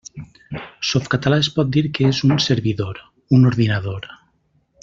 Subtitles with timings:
[0.91, 3.05] Softcatalà es pot dir que és un servidor,
[3.39, 4.13] un ordinador.